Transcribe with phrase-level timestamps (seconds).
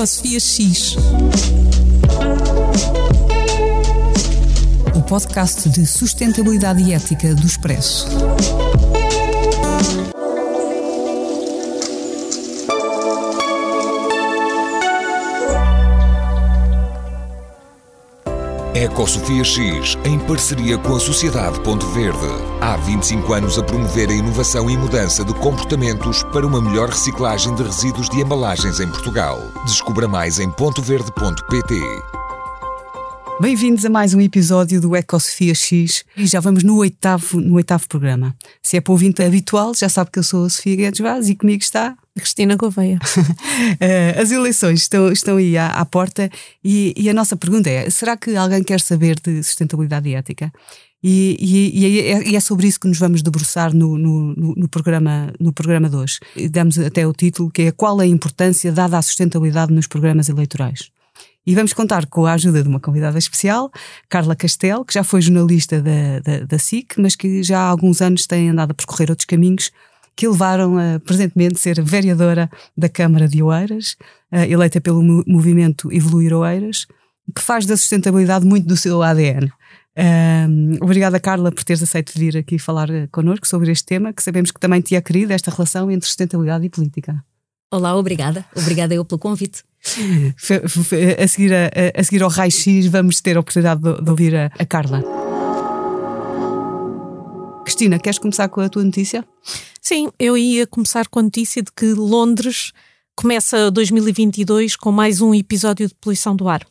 [0.00, 0.96] Ecosofia X.
[4.96, 8.08] O podcast de sustentabilidade e ética do Expresso.
[18.80, 22.26] Ecosofia X, em parceria com a Sociedade Ponto Verde.
[22.62, 27.54] Há 25 anos a promover a inovação e mudança de comportamentos para uma melhor reciclagem
[27.54, 29.38] de resíduos de embalagens em Portugal.
[29.66, 31.74] Descubra mais em pontoverde.pt.
[33.38, 37.86] Bem-vindos a mais um episódio do Ecosofia X e já vamos no oitavo, no oitavo
[37.86, 38.34] programa.
[38.62, 41.34] Se é para ouvinte habitual, já sabe que eu sou a Sofia Guedes Vaz e
[41.34, 42.98] comigo está Cristina Gouveia.
[43.80, 46.30] Eh, As eleições estão, estão aí à, à porta
[46.64, 50.52] e, e a nossa pergunta é: será que alguém quer saber de sustentabilidade e ética?
[51.02, 55.32] E, e- e é, é sobre isso que nos vamos debruçar no, no, no- programa,
[55.40, 56.18] no programa de hoje.
[56.50, 60.90] Damos até o título que é Qual a importância dada à sustentabilidade nos programas eleitorais?
[61.46, 63.70] E vamos contar com a ajuda de uma convidada especial,
[64.10, 68.02] Carla Castel, que já foi jornalista da, da, da SIC, mas que já há alguns
[68.02, 69.70] anos tem andado a percorrer outros caminhos
[70.16, 73.96] que levaram a, presentemente, ser vereadora da Câmara de Oeiras,
[74.48, 76.86] eleita pelo mo- movimento Evoluir Oeiras,
[77.34, 79.50] que faz da sustentabilidade muito do seu ADN.
[80.80, 84.50] Obrigada, Carla, por teres aceito vir aqui falar eh, connosco sobre este tema, que sabemos
[84.50, 87.22] que também te é querido, esta relação entre sustentabilidade e política.
[87.72, 88.44] Olá, obrigada.
[88.56, 89.62] Obrigada eu pelo convite.
[91.22, 94.46] A seguir, a, a seguir ao raio-x, vamos ter a oportunidade de, de ouvir a,
[94.58, 95.02] a Carla.
[97.64, 99.24] Cristina, queres começar com a tua notícia?
[99.80, 102.72] Sim, eu ia começar com a notícia de que Londres
[103.16, 106.66] começa 2022 com mais um episódio de poluição do ar.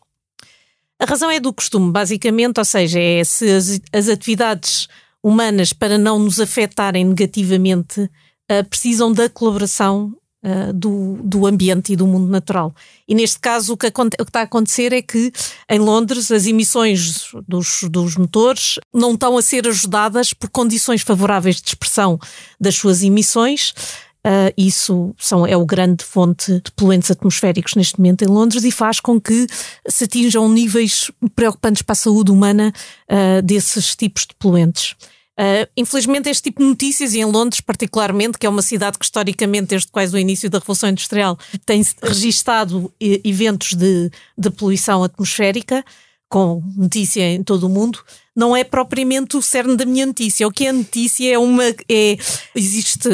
[1.00, 4.88] A razão é do costume, basicamente, ou seja, é se as, as atividades
[5.24, 8.10] humanas, para não nos afetarem negativamente,
[8.48, 12.74] ah, precisam da colaboração ah, do, do ambiente e do mundo natural.
[13.06, 15.34] E neste caso, o que, o que está a acontecer é que
[15.70, 21.58] em Londres as emissões dos, dos motores não estão a ser ajudadas por condições favoráveis
[21.58, 22.18] de expressão
[22.60, 23.74] das suas emissões.
[24.24, 28.72] Ah, isso são, é o grande fonte de poluentes atmosféricos neste momento em Londres e
[28.72, 29.48] faz com que
[29.88, 32.74] se atinjam níveis preocupantes para a saúde humana
[33.10, 34.96] ah, desses tipos de poluentes.
[35.40, 39.06] Uh, infelizmente, este tipo de notícias, e em Londres particularmente, que é uma cidade que
[39.06, 45.86] historicamente, desde quase o início da Revolução Industrial, tem registado eventos de, de poluição atmosférica,
[46.28, 48.00] com notícia em todo o mundo,
[48.36, 50.46] não é propriamente o cerne da minha notícia.
[50.46, 51.64] O que é notícia é uma.
[51.90, 52.18] É,
[52.54, 53.10] existe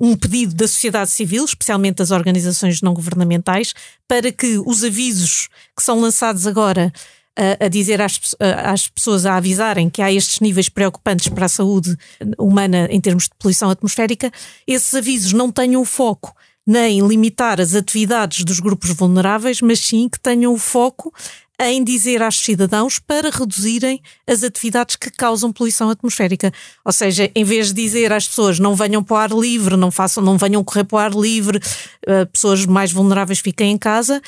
[0.00, 3.74] um pedido da sociedade civil, especialmente das organizações não governamentais,
[4.06, 6.92] para que os avisos que são lançados agora
[7.38, 8.20] a, a dizer às,
[8.64, 11.96] às pessoas, a avisarem que há estes níveis preocupantes para a saúde
[12.36, 14.32] humana em termos de poluição atmosférica,
[14.66, 16.34] esses avisos não tenham foco
[16.66, 21.14] nem limitar as atividades dos grupos vulneráveis, mas sim que tenham o foco
[21.60, 26.52] em dizer aos cidadãos para reduzirem as atividades que causam poluição atmosférica.
[26.84, 29.90] Ou seja, em vez de dizer às pessoas não venham para o ar livre, não
[29.90, 31.58] façam, não venham correr para o ar livre,
[32.06, 34.22] eh, pessoas mais vulneráveis fiquem em casa,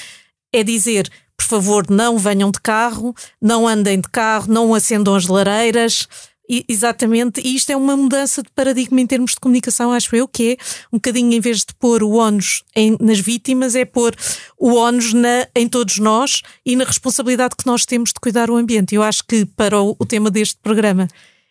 [0.53, 1.09] é dizer,
[1.41, 6.07] por favor, não venham de carro, não andem de carro, não acendam as lareiras.
[6.47, 10.27] E, exatamente, e isto é uma mudança de paradigma em termos de comunicação, acho eu,
[10.27, 10.57] que é
[10.93, 14.15] um bocadinho, em vez de pôr o ónus em- nas vítimas, é pôr
[14.59, 18.57] o ónus na, em todos nós e na responsabilidade que nós temos de cuidar o
[18.57, 18.95] ambiente.
[18.97, 21.07] Eu acho que para o, o tema deste programa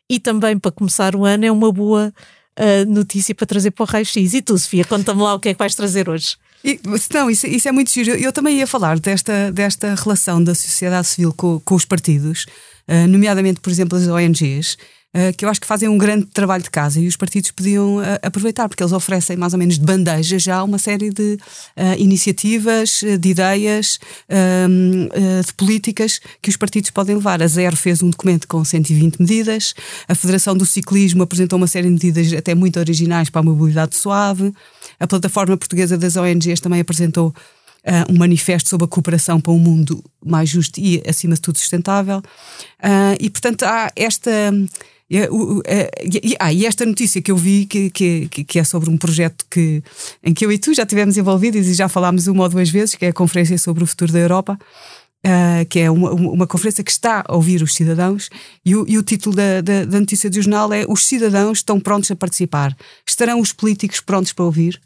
[0.10, 2.14] e também para começar o ano é uma boa
[2.58, 4.34] ah, notícia para trazer para o raio-x.
[4.34, 6.36] E tu, Sofia, conta-me lá o que é que vais trazer hoje.
[6.64, 6.80] E,
[7.14, 8.12] não, isso, isso é muito giro.
[8.12, 12.46] Eu também ia falar desta, desta relação da sociedade civil com, com os partidos,
[12.88, 14.78] eh, nomeadamente, por exemplo, as ONGs,
[15.12, 18.02] eh, que eu acho que fazem um grande trabalho de casa e os partidos podiam
[18.02, 21.38] eh, aproveitar, porque eles oferecem mais ou menos de bandeja já uma série de
[21.98, 24.68] iniciativas, de ideias, eh,
[25.46, 27.42] de políticas que os partidos podem levar.
[27.42, 29.74] A Zero fez um documento com 120 medidas,
[30.08, 33.96] a Federação do Ciclismo apresentou uma série de medidas até muito originais para a mobilidade
[33.96, 34.54] suave.
[35.00, 37.34] A plataforma portuguesa das ONGs também apresentou
[37.86, 41.58] ah, um manifesto sobre a cooperação para um mundo mais justo e, acima de tudo,
[41.58, 42.22] sustentável.
[42.82, 44.30] Ah, e, portanto, há esta.
[45.12, 45.30] eh,
[45.66, 45.90] eh,
[46.40, 49.82] Ah, e esta notícia que eu vi, que, que, que- é sobre um projeto que,
[50.24, 52.96] em que eu e tu já estivemos envolvidos e já falámos uma ou duas vezes,
[52.96, 54.58] que é a Conferência sobre o Futuro da Europa,
[55.26, 58.30] ah, que é uma, uma conferência que está a ouvir os cidadãos,
[58.66, 61.80] e o, e o título da, da, da notícia do jornal é Os cidadãos estão
[61.80, 62.76] prontos a participar.
[63.08, 64.80] Estarão os políticos prontos para ouvir?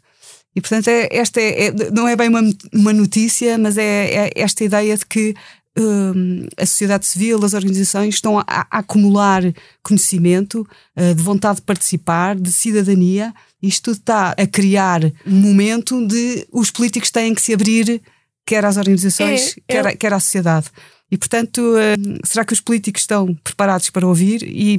[0.54, 2.42] E portanto, é, esta é, é- não é bem uma,
[2.72, 5.34] uma notícia, mas é, é esta ideia de que
[5.78, 9.42] hum, a sociedade civil, as organizações estão a, a acumular
[9.82, 13.34] conhecimento, eh, de vontade de participar, de cidadania.
[13.60, 18.00] Isto tudo está a criar um momento de os políticos têm que se abrir
[18.46, 19.96] quer às organizações, é, quer, é...
[19.96, 20.66] quer à sociedade.
[21.10, 24.42] E, portanto, uh, será que os políticos estão preparados para ouvir?
[24.42, 24.78] E,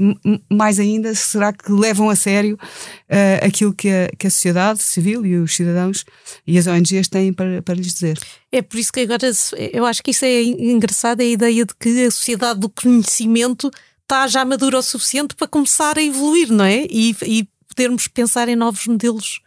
[0.52, 5.26] mais ainda, será que levam a sério uh, aquilo que a, que a sociedade civil
[5.26, 6.04] e os cidadãos
[6.46, 8.20] e as ONGs têm para, para lhes dizer?
[8.52, 9.32] É por isso que agora
[9.72, 13.72] eu acho que isso é engraçado a ideia de que a sociedade do conhecimento
[14.02, 16.86] está já madura o suficiente para começar a evoluir, não é?
[16.90, 19.42] E, e podermos pensar em novos modelos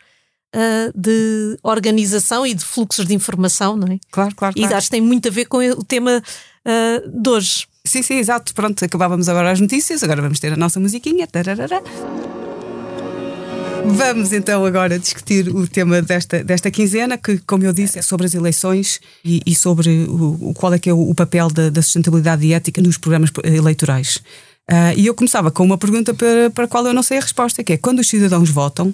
[0.54, 3.98] uh, de organização e de fluxos de informação, não é?
[4.10, 4.54] Claro, claro.
[4.54, 4.72] claro.
[4.72, 6.22] E acho que tem muito a ver com o tema
[6.69, 7.67] uh, de hoje.
[7.85, 8.55] Sim, sim, exato.
[8.55, 11.26] Pronto, acabávamos agora as notícias, agora vamos ter a nossa musiquinha.
[11.26, 11.82] Tararara.
[13.85, 18.26] Vamos então agora discutir o tema desta, desta quinzena, que, como eu disse, é sobre
[18.26, 22.44] as eleições e, e sobre o, qual é que é o, papel da, da, sustentabilidade
[22.44, 24.17] e ética nos programas eleitorais.
[24.70, 27.23] Uh, e eu começava com uma pergunta para, para a qual eu não sei a
[27.23, 28.93] resposta, que é quando os cidadãos votam,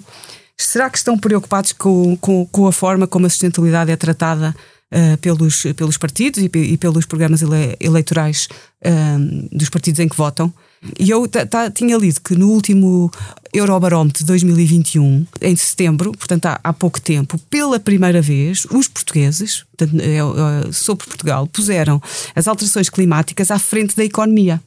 [0.57, 4.55] será que estão preocupados com, com, com a forma como a sustentabilidade é tratada
[4.93, 8.47] uh, pelos, pelos partidos e, e pelos programas ele, eleitorais
[8.83, 10.53] uh, dos partidos em que votam?
[10.99, 11.27] E eu
[11.73, 13.09] tinha lido que no último
[13.53, 19.63] Eurobarómetro de 2021, em setembro, portanto há, há pouco tempo, pela primeira vez, os portugueses,
[19.75, 22.01] portanto, é, é, sobre Portugal, puseram
[22.35, 24.61] as alterações climáticas à frente da economia.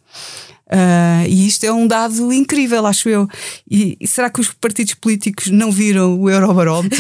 [0.68, 3.26] Uh, e isto é um dado incrível, acho eu.
[3.70, 6.98] E, e, será que os partidos políticos não viram o Eurobarómetro?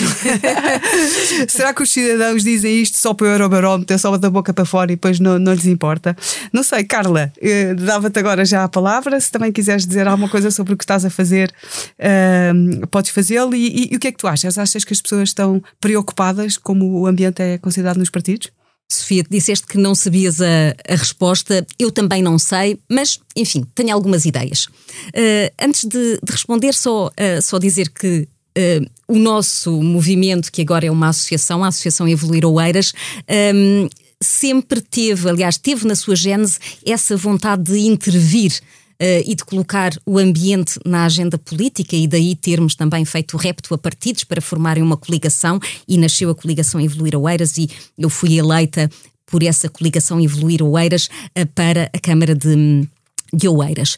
[1.48, 4.64] será que os cidadãos dizem isto só para o Eurobarómetro, é só da boca para
[4.64, 6.16] fora e depois não, não lhes importa?
[6.50, 9.20] Não sei, Carla, eh, dava-te agora já a palavra.
[9.20, 11.52] Se também quiseres dizer alguma coisa sobre o que estás a fazer,
[11.98, 13.54] uh, podes fazê-lo.
[13.54, 14.56] E, e, e o que é que tu achas?
[14.56, 18.50] Achas que as pessoas estão preocupadas como o ambiente é considerado nos partidos?
[18.90, 23.92] Sofia, disseste que não sabias a, a, resposta, eu também não sei, mas enfim, tenho
[23.92, 24.64] algumas ideias.
[24.64, 28.26] Uh, antes de, de, responder, só, uh, só dizer que
[28.56, 32.94] uh, o nosso movimento, que agora é uma associação, a Associação Evoluir Oeiras,
[33.28, 33.88] um, ehm,
[34.22, 38.58] sempre teve, aliás, teve na sua gênese essa vontade de intervir
[39.00, 43.72] e de colocar o ambiente na agenda política e daí termos também feito o repto
[43.72, 48.36] a partidos para formarem uma coligação e nasceu a coligação Evoluir Oeiras e eu fui
[48.36, 48.90] eleita
[49.30, 51.08] por essa coligação Evoluir Oeiras
[51.38, 52.88] uh, para a Câmara de,
[53.32, 53.96] de Oeiras.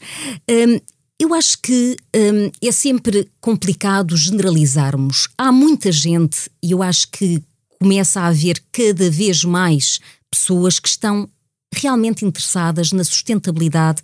[0.49, 0.81] Um,
[1.19, 5.29] eu acho que um, é sempre complicado generalizarmos.
[5.37, 7.43] Há muita gente, e eu acho que
[7.79, 10.01] começa a haver cada vez mais
[10.31, 11.29] pessoas que estão
[11.75, 14.03] realmente interessadas na sustentabilidade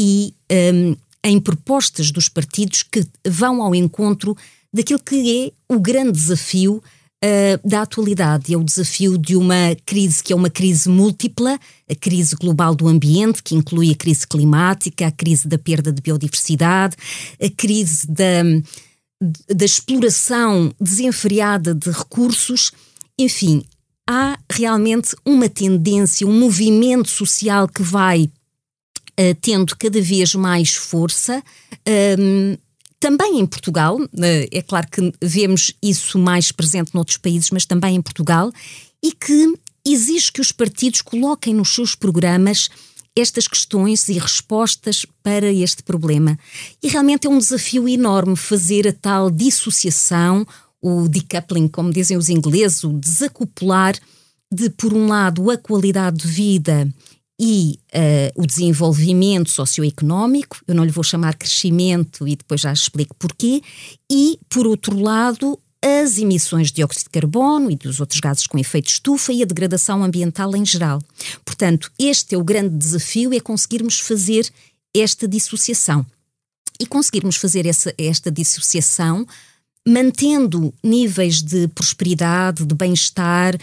[0.00, 4.34] e um, em propostas dos partidos que vão ao encontro
[4.72, 6.76] daquilo que é o grande desafio
[7.22, 8.54] uh, da atualidade.
[8.54, 12.88] É o desafio de uma crise que é uma crise múltipla, a crise global do
[12.88, 16.96] ambiente, que inclui a crise climática, a crise da perda de biodiversidade,
[17.38, 18.42] a crise da,
[19.54, 22.72] da exploração desenfreada de recursos.
[23.18, 23.62] Enfim,
[24.08, 28.30] há realmente uma tendência, um movimento social que vai
[29.20, 31.42] uh, tendo cada vez mais força.
[32.18, 32.56] Um,
[32.98, 34.08] também em Portugal, uh,
[34.50, 38.50] é claro que vemos isso mais presente noutros países, mas também em Portugal,
[39.02, 39.54] e que
[39.86, 42.68] exige que os partidos coloquem nos seus programas
[43.16, 46.38] estas questões e respostas para este problema.
[46.82, 50.46] E realmente é um desafio enorme fazer a tal dissociação,
[50.80, 53.98] o decoupling, como dizem os ingleses, o desacoplar
[54.52, 56.88] de, por um lado, a qualidade de vida
[57.42, 63.16] e uh, o desenvolvimento socioeconómico, eu não lhe vou chamar crescimento e depois já explico
[63.16, 63.62] porquê,
[64.12, 68.58] e, por outro lado, as emissões de dióxido de carbono e dos outros gases com
[68.58, 71.00] efeito estufa e a degradação ambiental em geral.
[71.42, 74.46] Portanto, este é o grande desafio, é conseguirmos fazer
[74.94, 76.04] esta dissociação.
[76.78, 79.26] E conseguirmos fazer essa, esta dissociação
[79.88, 83.56] mantendo níveis de prosperidade, de bem-estar,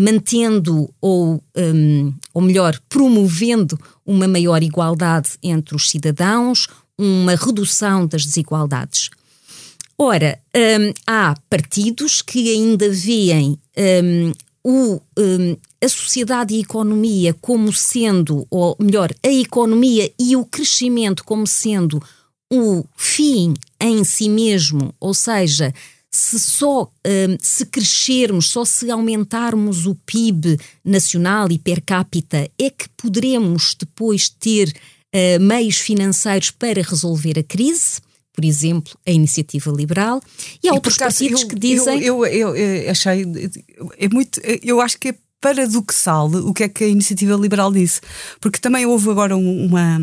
[0.00, 6.66] mantendo ou, um, ou melhor, promovendo uma maior igualdade entre os cidadãos,
[6.98, 9.10] uma redução das desigualdades.
[9.98, 13.58] Ora, um, há partidos que ainda veem
[14.04, 14.32] um,
[14.64, 15.00] o,
[15.82, 21.46] a sociedade e a economia como sendo, ou melhor, a economia e o crescimento como
[21.46, 22.02] sendo
[22.52, 25.74] o fim em si mesmo, ou seja,
[26.14, 32.68] se só um, se crescermos, só se aumentarmos o PIB nacional e per capita, é
[32.68, 38.00] que poderemos depois ter uh, meios financeiros para resolver a crise.
[38.34, 40.22] Por exemplo, a iniciativa liberal,
[40.62, 42.02] e há e outros partidos eu, que dizem.
[42.02, 43.26] Eu, eu, eu, achei.
[43.98, 44.40] É muito.
[44.62, 48.00] Eu acho que é paradoxal o que é que a iniciativa liberal disse.
[48.40, 49.98] Porque também houve agora uma.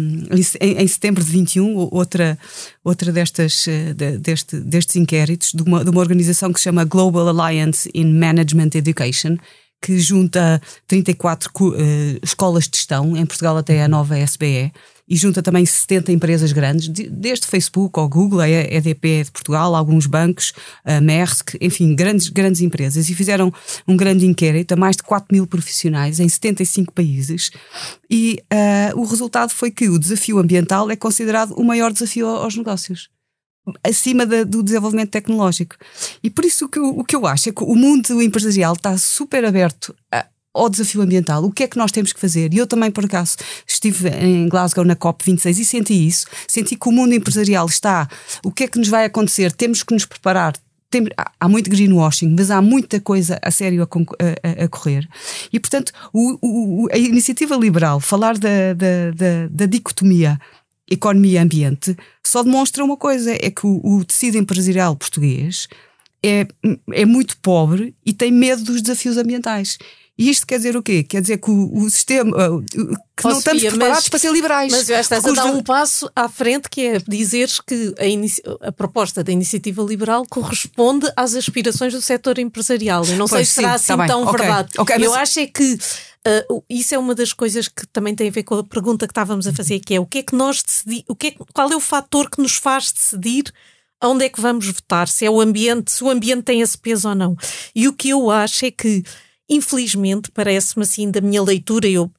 [0.61, 2.37] Em, em setembro de 21, outra,
[2.83, 7.27] outra destas, eh, deste, destes inquéritos de uma, de uma organização que se chama Global
[7.29, 9.37] Alliance in Management Education,
[9.81, 11.73] que junta 34 uh,
[12.21, 14.73] escolas de gestão, em Portugal até a nova SBE,
[15.09, 20.05] e junta também 70 empresas grandes, desde Facebook ao Google, a EDP de Portugal, alguns
[20.05, 20.53] bancos,
[20.85, 23.09] a Maersk, enfim, grandes, grandes empresas.
[23.09, 23.51] E fizeram
[23.87, 27.49] um grande inquérito a mais de 4 mil profissionais em 75 países.
[28.09, 32.55] E uh, o resultado foi que o desafio ambiental é considerado o maior desafio aos
[32.55, 33.09] negócios
[33.83, 35.75] acima da, do desenvolvimento tecnológico.
[36.23, 38.73] E por isso o que, eu, o que eu acho é que o mundo empresarial
[38.73, 42.53] está super aberto a, ao desafio ambiental, o que é que nós temos que fazer?
[42.53, 43.37] E eu também, por acaso,
[43.67, 46.25] estive em Glasgow na COP26 e senti isso.
[46.47, 48.07] Senti que o mundo empresarial está.
[48.43, 49.51] O que é que nos vai acontecer?
[49.51, 50.55] Temos que nos preparar.
[50.89, 51.05] Tem,
[51.39, 55.07] há muito greenwashing, mas há muita coisa a sério a, a, a correr.
[55.53, 60.39] E, portanto, o, o, a iniciativa liberal, falar da, da, da, da dicotomia
[60.89, 65.67] economia e ambiente, só demonstra uma coisa: é que o, o tecido empresarial português
[66.23, 66.47] é,
[66.91, 69.77] é muito pobre e tem medo dos desafios ambientais.
[70.19, 71.01] E isto quer dizer o quê?
[71.01, 72.29] Quer dizer que o, o sistema.
[73.15, 74.69] que oh, não estamos preparados mas, para ser liberais.
[74.69, 78.71] Mas já estás a dar um passo à frente, que é dizeres que a, a,
[78.73, 83.05] proposta da iniciativa liberal corresponde às aspirações do setor empresarial.
[83.05, 84.69] Eu não pois, sei se será sim, assim tá tão okay, verdade.
[84.77, 85.21] Okay, Eu mas...
[85.21, 85.79] acho é que.
[86.27, 89.11] Uh, isso é uma das coisas que também tem a ver com a pergunta que
[89.11, 91.71] estávamos a fazer, que é o que é que nós decidimos, o que é, qual
[91.71, 93.53] é o fator que nos faz decidir
[94.03, 97.07] onde é que vamos votar, se é o ambiente, se o ambiente tem esse peso
[97.07, 97.37] ou não.
[97.73, 99.01] E o que eu acho é que
[99.49, 102.11] Infelizmente, parece-me assim, da minha leitura, eu,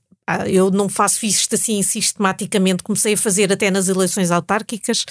[0.47, 5.05] eu não faço isto assim sistematicamente, comecei a fazer até nas eleições autárquicas,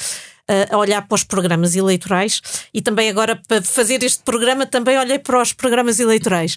[0.48, 2.42] ah, a olhar para os programas eleitorais
[2.74, 6.56] e também agora para fazer este programa também olhei para os programas eleitorais.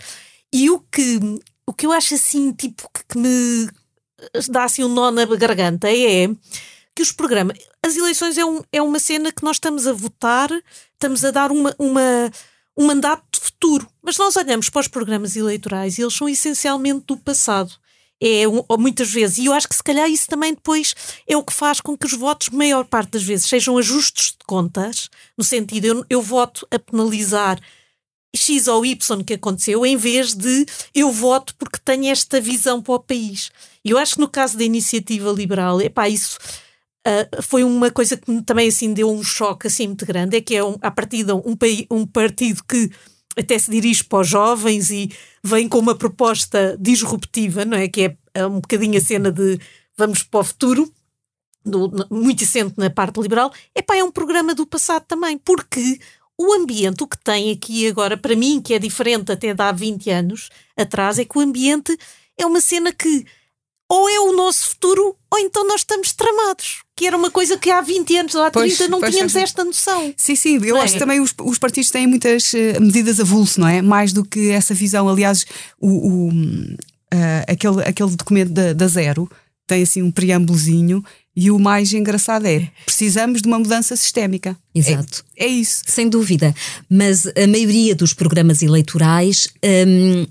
[0.52, 1.20] E o que,
[1.66, 3.68] o que eu acho assim, tipo, que me
[4.48, 6.28] dá assim um nó na garganta é
[6.94, 7.56] que os programas.
[7.84, 10.50] As eleições é, um, é uma cena que nós estamos a votar,
[10.92, 12.30] estamos a dar uma, uma,
[12.76, 13.88] um mandato de futuro.
[14.02, 17.72] Mas nós olhamos para os programas eleitorais e eles são essencialmente do passado.
[18.24, 18.44] É,
[18.78, 20.94] muitas vezes, e eu acho que se calhar isso também depois
[21.26, 24.44] é o que faz com que os votos, maior parte das vezes, sejam ajustes de
[24.46, 27.58] contas, no sentido, eu, eu voto a penalizar
[28.34, 32.94] X ou Y que aconteceu, em vez de eu voto porque tenho esta visão para
[32.94, 33.50] o país.
[33.84, 36.38] E eu acho que no caso da iniciativa liberal, epá, isso
[37.06, 40.54] Uh, foi uma coisa que também assim deu um choque assim muito grande, é que
[40.54, 41.56] é um, a partida um,
[41.90, 42.90] um partido que
[43.36, 45.10] até se dirige para os jovens e
[45.42, 47.88] vem com uma proposta disruptiva, não é?
[47.88, 49.58] Que é, é um bocadinho a cena de
[49.96, 50.92] vamos para o futuro,
[51.64, 53.52] do, muito assente na parte liberal.
[53.74, 55.98] Epá, é um programa do passado também, porque
[56.38, 59.72] o ambiente, o que tem aqui agora, para mim, que é diferente até de há
[59.72, 61.96] 20 anos atrás, é que o ambiente
[62.36, 63.24] é uma cena que
[63.92, 66.80] ou é o nosso futuro, ou então nós estamos tramados.
[66.96, 69.34] Que era uma coisa que há 20 anos ou há 30 pois, não pois, tínhamos
[69.34, 70.14] pois, esta noção.
[70.16, 70.96] Sim, sim, eu acho é?
[70.96, 73.82] que também os, os, partidos têm muitas uh, medidas avulso, não é?
[73.82, 75.10] Mais do que essa visão.
[75.10, 75.44] Aliás,
[75.78, 79.30] o, o uh, aquele, aquele documento da, da Zero
[79.66, 81.04] tem assim um preâmbulozinho
[81.36, 84.56] e o mais engraçado é precisamos de uma mudança sistémica.
[84.74, 85.22] Exato.
[85.36, 85.82] É, é isso.
[85.86, 86.54] Sem dúvida.
[86.88, 90.26] Mas a maioria dos programas eleitorais um,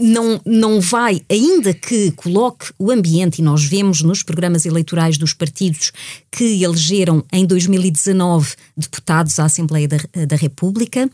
[0.00, 5.34] não, não vai, ainda que coloque o ambiente, e nós vemos nos programas eleitorais dos
[5.34, 5.92] partidos
[6.30, 11.10] que elegeram em 2019 deputados à Assembleia da, da República,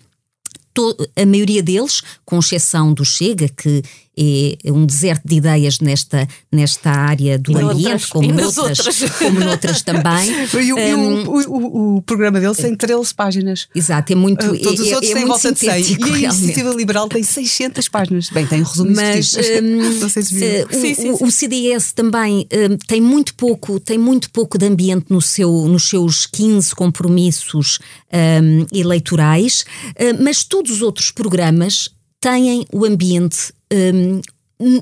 [1.17, 3.83] a maioria deles, com exceção do Chega, que
[4.17, 9.41] é um deserto de ideias nesta, nesta área do e ambiente, outras, como, noutras, como
[9.41, 10.33] noutras também.
[10.63, 13.69] E, o, um, o, o, o, programa deles tem 13 páginas.
[13.75, 14.47] Exato, é muito.
[14.47, 15.69] Uh, todos é, os outros é, têm volta de 100.
[15.69, 18.31] E a Iniciativa Liberal tem 600 páginas.
[18.31, 20.67] Bem, tem um resumo Mas um, não sei se viu.
[20.67, 21.25] Uh, sim, sim, sim.
[21.25, 25.89] O, CDS também um, tem muito pouco, tem muito pouco de ambiente no seu, nos
[25.89, 27.79] seus 15 compromissos
[28.13, 31.91] um, eleitorais, uh, mas todos os outros programas
[32.23, 34.21] têm o ambiente um,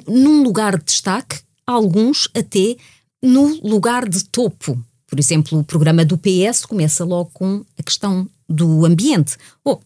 [0.06, 2.76] num lugar de destaque, alguns até
[3.22, 4.78] no lugar de topo.
[5.06, 9.36] Por exemplo, o programa do PS começa logo com a questão do ambiente.
[9.64, 9.78] Oh,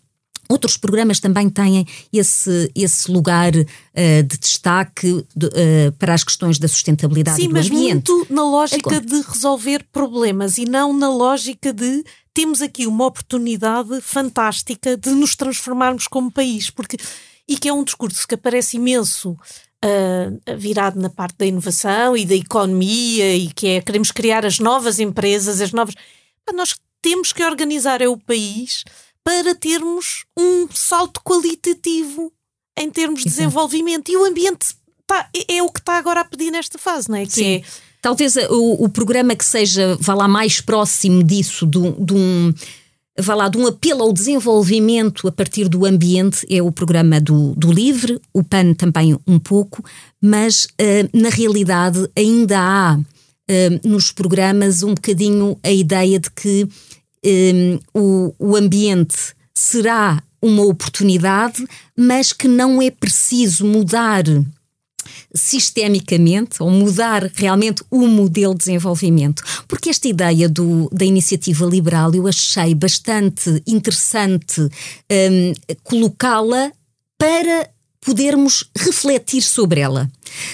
[0.47, 6.59] Outros programas também têm esse, esse lugar uh, de destaque de, uh, para as questões
[6.59, 8.11] da sustentabilidade Sim, do mas ambiente.
[8.11, 9.01] muito na lógica Agora.
[9.01, 15.35] de resolver problemas e não na lógica de temos aqui uma oportunidade fantástica de nos
[15.35, 16.99] transformarmos como país, porque
[17.49, 22.25] e que é um discurso que aparece imenso uh, virado na parte da inovação e
[22.25, 25.95] da economia e que é queremos criar as novas empresas, as novas.
[26.55, 28.85] Nós temos que organizar é o país
[29.23, 32.33] para termos um salto qualitativo
[32.79, 34.75] em termos de desenvolvimento e o ambiente
[35.07, 37.25] tá, é, é, o que está agora a pedir nesta fase, não é?
[37.25, 37.55] Que Sim.
[37.57, 37.63] É,
[38.05, 42.53] Talvez o, o, programa que seja, vá lá, mais próximo disso, de, de um
[43.19, 47.55] vá lá, de um apelo ao desenvolvimento a partir do ambiente, é o programa do,
[47.55, 49.85] do LIVRE, o PAN também um pouco,
[50.21, 56.67] mas uh, na realidade ainda há uh, nos programas um bocadinho a ideia de que
[57.25, 59.17] um, o, o ambiente
[59.55, 61.67] será uma oportunidade,
[61.97, 64.25] mas que não é preciso mudar
[65.35, 69.43] sistemicamente ou mudar realmente o modelo de desenvolvimento.
[69.67, 76.73] Porque esta ideia do, da iniciativa liberal eu achei bastante interessante um, colocá-la
[77.19, 77.71] para
[78.05, 80.11] podermos refletir sobre ela.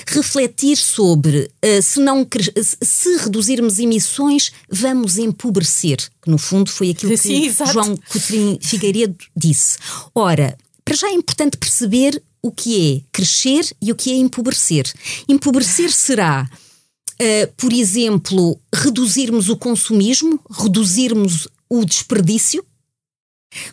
[0.06, 2.26] Refletir sobre uh, se, não,
[2.62, 5.98] se reduzirmos emissões, vamos empobrecer.
[6.22, 9.78] Que no fundo foi aquilo que Sim, João Coutrinho Figueiredo disse.
[10.14, 14.90] Ora, para já é importante perceber o que é crescer e o que é empobrecer.
[15.28, 22.64] Empobrecer será, uh, por exemplo, reduzirmos o consumismo, reduzirmos o desperdício,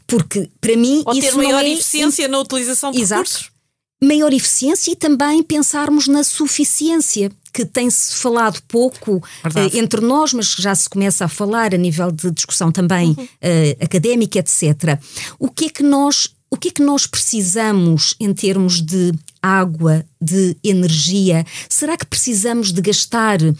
[0.05, 3.23] porque para mim Ou isso ter maior é eficiência na utilização de Exato.
[3.23, 3.57] recursos.
[3.99, 9.23] Maior eficiência e também pensarmos na suficiência, que tem-se falado pouco uh,
[9.75, 13.23] entre nós, mas já se começa a falar a nível de discussão também uhum.
[13.23, 14.99] uh, académica, etc.
[15.39, 20.05] O que é que nós o que é que nós precisamos em termos de água,
[20.21, 21.45] de energia?
[21.67, 23.55] Será que precisamos de gastar uh,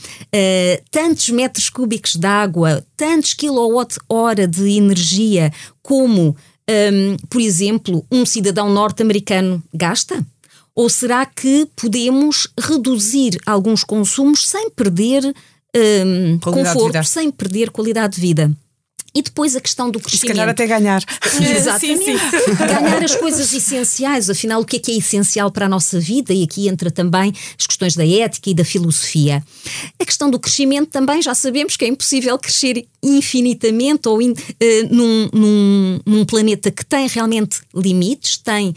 [0.90, 5.52] tantos metros cúbicos de água, tantos quilowatt-hora de energia
[5.84, 6.36] como, um,
[6.68, 10.26] ehm, por exemplo, um cidadão norte-americano gasta?
[10.74, 15.34] Ou será que podemos reduzir alguns consumos sem perder um,
[15.74, 18.58] ehm, conforto, sem perder qualidade de vida?
[19.14, 20.22] E depois a questão do crescimento.
[20.22, 21.04] Se calhar até ganhar.
[21.42, 22.04] Exatamente.
[22.06, 22.56] sim, sim.
[22.56, 26.34] Ganhar as coisas essenciais, afinal, o que é que é essencial para a nossa vida?
[26.34, 29.44] E aqui entra também as questões da ética e da filosofia.
[30.00, 34.36] A questão do crescimento também já sabemos que é impossível crescer infinitamente ou in, uh,
[34.90, 38.76] num, num, num, planeta que tem realmente limites, tem uh,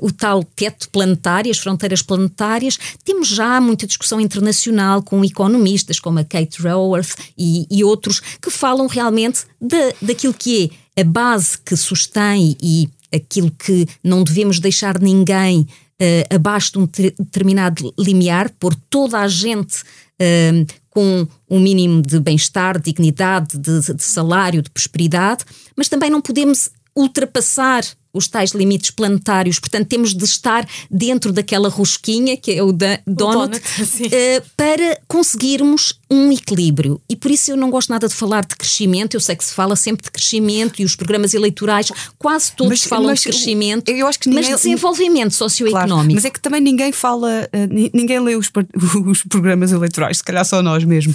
[0.00, 2.78] o tal teto planetário, as fronteiras planetárias.
[3.04, 8.50] Temos já muita discussão internacional com economistas como a Kate Raworth e, e outros que
[8.50, 14.58] falam realmente da, daquilo que é a base que sustém e aquilo que não devemos
[14.58, 21.60] deixar ninguém uh, abaixo de um determinado limiar, por toda a gente uh, com um
[21.60, 25.44] mínimo de bem-estar, de dignidade, de, de salário, de prosperidade,
[25.76, 31.68] mas também não podemos ultrapassar os tais limites planetários, portanto temos de estar dentro daquela
[31.68, 33.62] rosquinha que é o da donut, donut
[34.06, 37.00] uh, para conseguirmos um equilíbrio.
[37.08, 39.54] E por isso eu não gosto nada de falar de crescimento, eu sei que se
[39.54, 43.88] fala sempre de crescimento e os programas eleitorais quase todos mas, falam mas, de crescimento,
[43.88, 45.94] eu acho que ninguém, mas desenvolvimento socioeconómico.
[45.94, 48.50] Claro, mas é que também ninguém fala, uh, ninguém lê os,
[49.06, 51.14] os, programas eleitorais, se calhar só nós mesmo.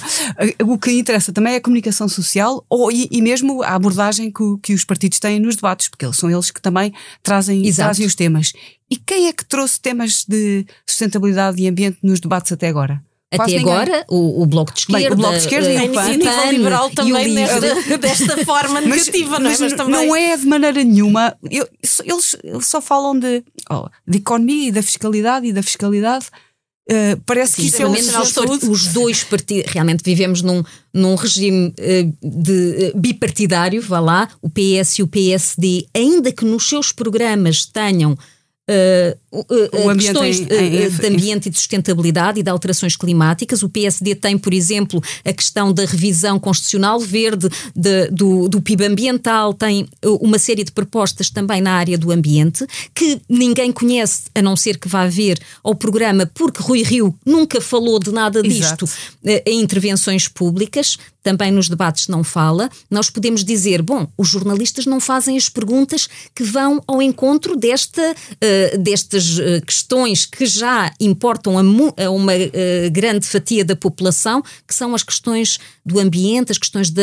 [0.60, 4.32] Uh, o que interessa também é a comunicação social ou, e, e mesmo a abordagem
[4.32, 6.87] que, que os partidos têm nos debates, porque são eles que também
[7.24, 8.54] trazem, trazem os temas.
[8.90, 13.02] E quem é que trouxe temas de sustentabilidade e ambiente nos debates até agora?
[13.30, 16.46] Até agora, o, o, Bloco de Esquerda, Bem, o Bloco de Esquerda e, a Iniciativa
[16.50, 19.70] Liberal também desta, desta forma negativa, mas, não é?
[19.70, 20.08] Mas também...
[20.08, 21.38] não é de maneira nenhuma.
[21.52, 21.68] Eu,
[22.06, 26.28] eles só falam de, oh, de economia e da fiscalidade e da fiscalidade.
[26.90, 29.72] Uh, parece Sim, que isso é os, os dois partidos.
[29.72, 35.08] Realmente vivemos num, num regime uh, de, uh, bipartidário, vá lá, o PS e o
[35.08, 38.18] PSD, ainda que nos seus programas tenham
[38.70, 43.64] Uh, uh, questões em, em, de ambiente e de sustentabilidade e de alterações climáticas.
[43.64, 48.86] O PSD tem, por exemplo, a questão da revisão constitucional verde, de, do, do PIB
[48.86, 54.42] ambiental, tem uma série de propostas também na área do ambiente, que ninguém conhece, a
[54.42, 58.84] não ser que vá ver ao programa, porque Rui Rio nunca falou de nada disto
[58.84, 58.90] uh,
[59.46, 64.98] em intervenções públicas também nos debates não fala, nós podemos dizer, bom, os jornalistas não
[64.98, 68.16] fazem as perguntas que vão ao encontro desta, uh,
[68.78, 71.62] destas uh, questões que já importam a,
[72.04, 76.90] a uma uh, grande fatia da população, que são as questões do ambiente, as questões
[76.90, 77.02] da,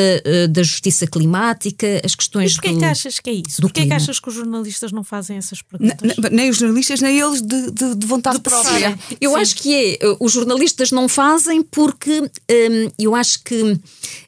[0.50, 2.74] da justiça climática, as questões Mas porquê do.
[2.74, 3.62] Porquê que achas que é isso?
[3.62, 6.16] Porquê é que achas que os jornalistas não fazem essas perguntas?
[6.30, 8.98] nem os jornalistas, nem eles de, de, de vontade de própria.
[9.20, 9.36] Eu Sim.
[9.36, 9.98] acho que é.
[10.20, 13.78] Os jornalistas não fazem porque um, eu acho que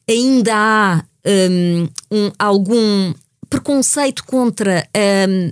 [0.09, 3.13] ainda há um, um, algum
[3.49, 4.87] preconceito contra
[5.29, 5.51] um,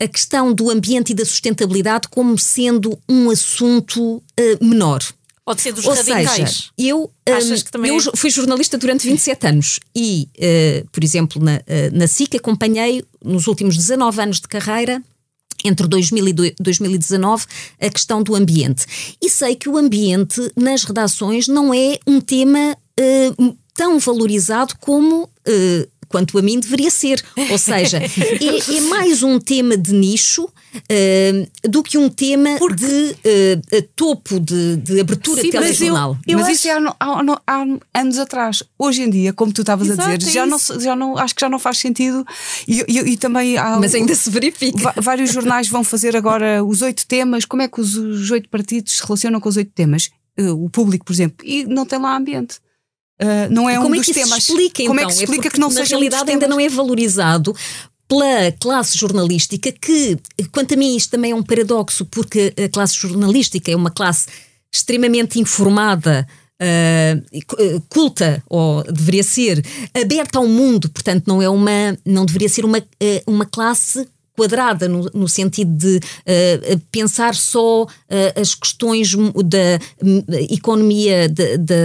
[0.00, 4.22] a questão do ambiente e da sustentabilidade como sendo um assunto uh,
[4.60, 5.04] menor.
[5.44, 6.30] Pode ser dos Ou radicais.
[6.30, 8.16] Seja, eu, um, eu é...
[8.16, 11.60] fui jornalista durante 27 anos e, uh, por exemplo, na, uh,
[11.92, 15.02] na SIC acompanhei nos últimos 19 anos de carreira
[15.64, 17.44] entre 2000 e 2019
[17.80, 18.86] a questão do ambiente.
[19.20, 25.24] E sei que o ambiente nas redações não é um tema uh, tão valorizado como
[25.24, 27.24] uh, quanto a mim deveria ser.
[27.50, 32.84] Ou seja, é, é mais um tema de nicho uh, do que um tema Porque...
[32.84, 36.14] de uh, topo de, de abertura Sim, telejornal.
[36.14, 36.56] Mas, eu, eu mas acho...
[36.56, 38.62] isso é há, há, há, anos atrás.
[38.76, 41.40] Hoje em dia, como tu estavas a dizer, é já não, já não, acho que
[41.40, 42.26] já não faz sentido.
[42.66, 44.92] E, e, e também há, mas ainda se verifica.
[44.96, 47.44] Vários jornais vão fazer agora os oito temas.
[47.44, 50.10] Como é que os, os oito partidos se relacionam com os oito temas?
[50.36, 52.58] Uh, o público, por exemplo, e não tem lá ambiente.
[53.20, 54.48] Uh, não é como um é dos temas.
[54.48, 55.16] Explica, como é que então?
[55.16, 57.54] se explica é que não na seja realidade um ainda não é valorizado
[58.08, 60.18] pela classe jornalística, que,
[60.50, 64.26] quanto a mim, isto também é um paradoxo, porque a classe jornalística é uma classe
[64.72, 66.26] extremamente informada.
[66.62, 72.66] Uh, culta, ou deveria ser, aberta ao mundo, portanto, não é uma, não deveria ser
[72.66, 72.82] uma,
[73.26, 74.06] uma classe
[74.40, 77.86] quadrada no, no sentido de uh, pensar só uh,
[78.40, 79.78] as questões da
[80.50, 81.76] economia, de, de,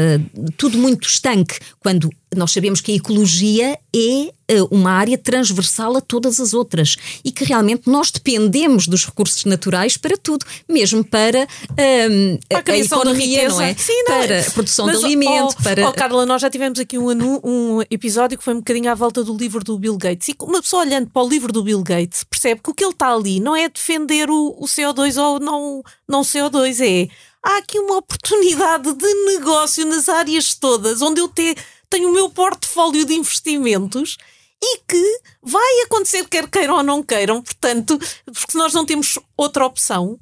[0.56, 6.02] tudo muito estanque, quando nós sabemos que a ecologia é eh, uma área transversal a
[6.02, 11.48] todas as outras e que realmente nós dependemos dos recursos naturais para tudo, mesmo para,
[11.72, 13.74] um, para a, criação a economia, da não é?
[13.74, 14.20] Sim, não.
[14.20, 15.56] Para a produção Mas, de alimento.
[15.60, 15.90] Oh, para...
[15.90, 17.10] oh, Carla, nós já tivemos aqui um,
[17.44, 20.30] um episódio que foi um bocadinho à volta do livro do Bill Gates.
[20.30, 22.92] E uma pessoa olhando para o livro do Bill Gates percebe que o que ele
[22.92, 27.08] está ali não é defender o, o CO2 ou não, não CO2, é
[27.46, 31.56] há aqui uma oportunidade de negócio nas áreas todas, onde eu te,
[31.96, 34.18] tenho o meu portfólio de investimentos
[34.62, 39.66] e que vai acontecer quer queiram ou não queiram, portanto, porque nós não temos outra
[39.66, 40.20] opção.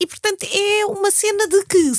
[0.00, 1.92] E portanto é uma cena de que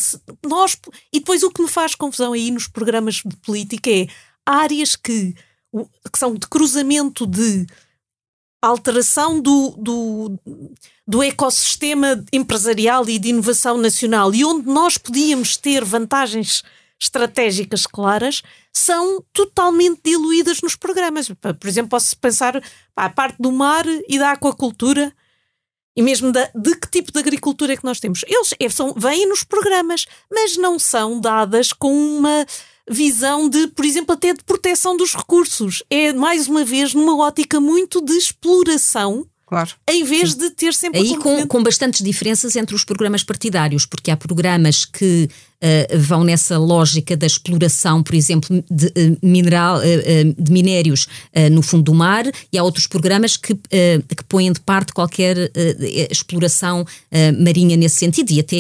[0.45, 0.78] nós.
[1.13, 4.08] E depois o que me faz confusão aí nos programas de política é
[4.45, 7.65] áreas que, que são de cruzamento de
[8.62, 10.39] alteração do, do,
[11.08, 16.63] do ecossistema empresarial e de inovação nacional e onde nós podíamos ter vantagens
[16.99, 18.41] estratégicas claras
[18.78, 21.30] são totalmente diluídas nos programas.
[21.30, 22.62] Por exemplo, posso pensar
[22.96, 25.14] a parte do mar e da aquacultura
[25.96, 28.26] e mesmo da, de que tipo de agricultura é que nós temos.
[28.28, 32.46] Eles é, são, vêm nos programas, mas não são dadas com uma
[32.90, 35.82] visão de, por exemplo, até de proteção dos recursos.
[35.90, 39.71] É, mais uma vez, numa ótica muito de exploração Claro.
[39.88, 40.39] Em vez Sim.
[40.39, 40.99] de ter sempre.
[40.99, 45.29] Aí com, com bastantes diferenças entre os programas partidários, porque há programas que
[45.62, 51.08] uh, vão nessa lógica da exploração, por exemplo, de, uh, mineral, uh, de minérios
[51.51, 55.51] no fundo do mar, e há outros programas que, que põem de parte qualquer
[56.10, 56.86] exploração
[57.39, 58.58] marinha nesse sentido e até,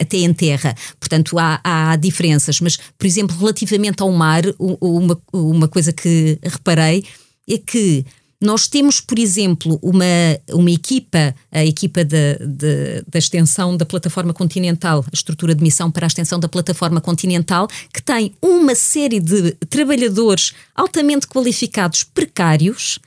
[0.00, 0.74] até em terra.
[1.00, 2.60] Portanto, há, há diferenças.
[2.60, 7.04] Mas, por exemplo, relativamente ao mar, uma, uma coisa que reparei
[7.48, 8.04] é que
[8.42, 10.04] nós temos, por exemplo, uma,
[10.50, 15.90] uma equipa, a equipa de, de, da extensão da plataforma continental, a estrutura de missão
[15.90, 22.98] para a extensão da plataforma continental, que tem uma série de trabalhadores altamente qualificados precários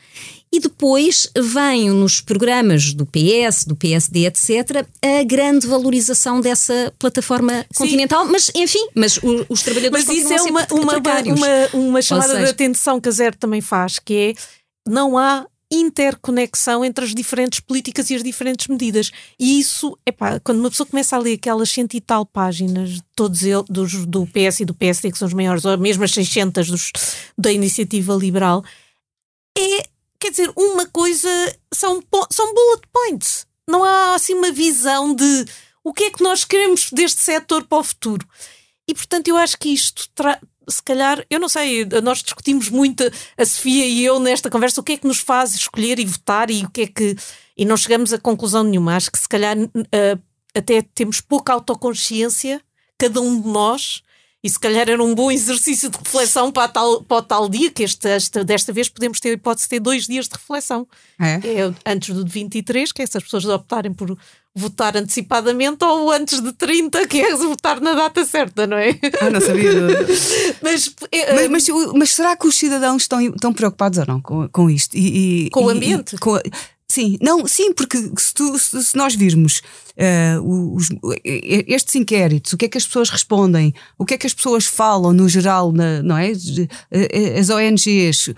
[0.56, 7.66] e depois vem nos programas do PS, do PSD, etc., a grande valorização dessa plataforma
[7.72, 7.84] Sim.
[7.84, 12.30] continental, mas enfim, mas os, os trabalhadores Mas isso é uma, uma, uma, uma, chamada
[12.30, 14.34] seja, de atenção que a Zero também faz, que é
[14.88, 19.12] não há interconexão entre as diferentes políticas e as diferentes medidas.
[19.40, 23.44] E isso, epá, quando uma pessoa começa a ler aquelas cento e tal páginas, todos
[23.44, 26.70] eles, dos, do PS e do PSD, que são os maiores, ou mesmo as 600
[26.70, 26.92] dos,
[27.38, 28.64] da iniciativa liberal,
[29.58, 29.88] é,
[30.20, 31.30] quer dizer, uma coisa,
[31.74, 33.48] são, são bullet points.
[33.68, 35.46] Não há assim uma visão de
[35.84, 38.28] o que é que nós queremos deste setor para o futuro.
[38.88, 40.08] E portanto, eu acho que isto
[40.68, 43.04] se calhar, eu não sei, nós discutimos muito,
[43.38, 46.50] a Sofia e eu, nesta conversa, o que é que nos faz escolher e votar
[46.50, 47.16] e o que é que.
[47.58, 48.96] E não chegamos a conclusão nenhuma.
[48.96, 50.22] Acho que se calhar uh,
[50.54, 52.62] até temos pouca autoconsciência,
[52.98, 54.02] cada um de nós,
[54.46, 57.72] e se calhar era um bom exercício de reflexão para, tal, para o tal dia,
[57.72, 60.88] que este, esta, desta vez podemos ter a hipótese de ter dois dias de reflexão.
[61.20, 61.34] É.
[61.34, 64.16] é antes do de 23, que é essas pessoas optarem por
[64.56, 68.98] votar antecipadamente ou antes de 30, que é votar na data certa, não é?
[69.20, 69.72] Ah, não sabia.
[70.64, 74.48] mas, é, mas, mas, mas, será que os cidadãos estão, estão preocupados ou não com,
[74.48, 74.96] com isto?
[74.96, 76.16] E, e com o ambiente?
[76.16, 76.40] E, com,
[76.88, 79.62] sim, não, sim, porque se, tu, se, se nós virmos
[79.98, 80.88] uh, os,
[81.68, 84.66] estes inquéritos, o que é que as pessoas respondem, o que é que as pessoas
[84.66, 86.32] falam no geral, na, não é?
[87.38, 88.34] As ONGs,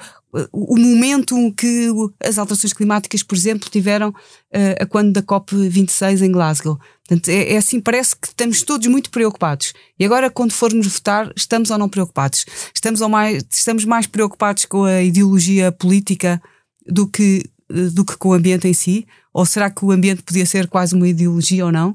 [0.51, 1.89] o momento que
[2.23, 6.77] as alterações climáticas, por exemplo, tiveram uh, a quando da COP26 em Glasgow.
[7.07, 9.73] Portanto, é, é, assim, parece que estamos todos muito preocupados.
[9.97, 12.45] E agora, quando formos votar, estamos ou não preocupados?
[12.73, 16.41] Estamos, ou mais, estamos mais preocupados com a ideologia política
[16.85, 19.07] do que, uh, do que com o ambiente em si?
[19.33, 21.91] Ou será que o ambiente podia ser quase uma ideologia ou não?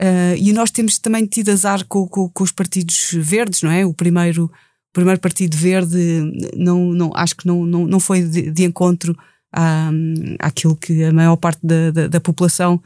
[0.00, 3.86] Uh, e nós temos também tido azar com, com, com os partidos verdes, não é?
[3.86, 4.50] O primeiro
[4.92, 6.22] primeiro partido verde
[6.56, 9.16] não, não, acho que não, não, não foi de, de encontro
[9.52, 9.90] à,
[10.38, 12.82] àquilo que a maior parte da, da, da, população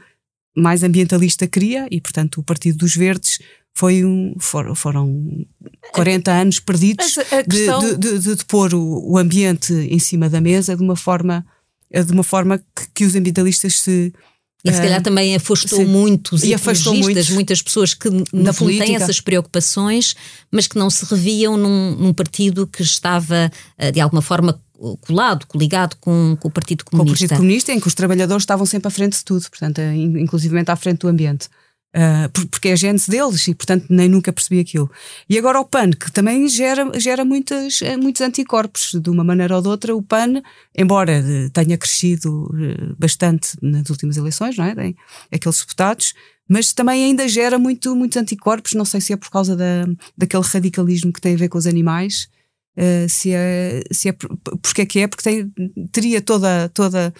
[0.55, 3.39] mais ambientalista queria e, portanto, o Partido dos Verdes
[3.73, 5.45] foi um, foram, foram
[5.93, 7.15] 40 anos perdidos
[7.47, 7.79] questão...
[7.79, 11.45] de, de, de, de, pôr o, o, ambiente em cima da mesa de uma forma,
[11.91, 14.11] de uma forma que, que os ambientalistas se
[14.65, 15.85] e se calhar também afastou sim.
[15.85, 18.09] muitos e afastou muitos muitas pessoas que
[18.53, 20.15] fundo têm essas preocupações,
[20.51, 24.59] mas que não se reviam num, num partido que estava eh, de alguma forma
[25.01, 27.17] colado, coligado com, com, o Partido Comunista.
[27.17, 29.79] Com o Partido Comunista, em que os trabalhadores estavam sempre à frente de tudo, portanto,
[29.79, 31.49] eh, inclusivamente à frente do ambiente.
[31.97, 34.87] Uh, porque é a gênese deles e, portanto, nem nunca percebi aquilo.
[35.27, 39.55] E agora o PAN, que também gera, gera muitas, eh, muitos anticorpos, de uma maneira
[39.55, 39.95] ou de outra.
[39.95, 40.43] O PAN,
[40.77, 42.51] embora tenha crescido
[42.99, 44.75] bastante nas últimas eleições, não é?
[44.75, 44.95] Tem
[45.31, 46.13] aqueles deputados,
[46.47, 48.75] mas também ainda gera muito, muitos anticorpos.
[48.75, 51.65] Não sei se é por causa da, daquele radicalismo que tem a ver com os
[51.65, 52.29] animais.
[52.77, 55.51] Uh, se é, se é porque é que é, porque tem,
[55.91, 57.11] teria toda, toda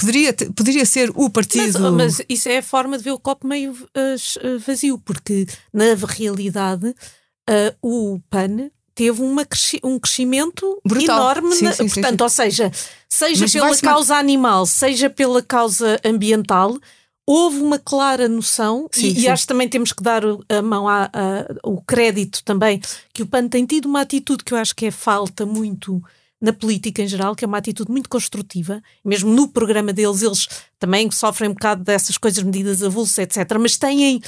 [0.00, 1.78] poderia, poderia ser o partido.
[1.78, 5.94] Mas, mas, isso é a forma de ver o copo meio uh, vazio, porque na
[5.94, 11.16] realidade uh, o PAN teve uma cresci um crescimento Brutal.
[11.16, 12.72] enorme, sim, sim, portanto, sim, ou seja,
[13.08, 16.78] seja mas pela causa animal, seja pela causa ambiental
[17.26, 20.88] houve uma clara noção, sim, e, e, acho que também temos que dar a mão
[20.88, 22.80] a, a, o crédito também,
[23.14, 26.02] que o PAN tem tido uma atitude que eu acho que é falta muito
[26.40, 30.48] na política em geral, que é uma atitude muito construtiva, mesmo no programa deles, eles
[30.78, 34.20] também sofrem um bocado dessas coisas, medidas avulsas, etc., mas têm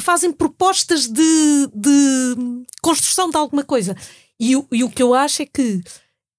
[0.00, 3.96] fazem propostas de, de construção de alguma coisa.
[4.40, 5.82] E, e o que eu acho é que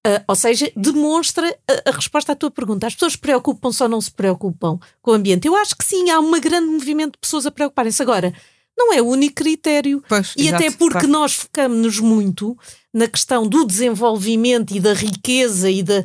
[0.06, 2.86] Uh, ou seja, demonstra a, a, resposta à tua pergunta.
[2.86, 5.48] As pessoas preocupam-se ou não se preocupam com o ambiente?
[5.48, 8.04] Eu acho que sim, há um grande movimento de pessoas a preocuparem-se.
[8.04, 8.32] Agora,
[8.78, 10.04] não é o único critério.
[10.08, 11.08] Pois, e exato, até porque claro.
[11.08, 12.56] nós focamos-nos muito
[12.95, 16.01] na questão do desenvolvimento e da riqueza e da.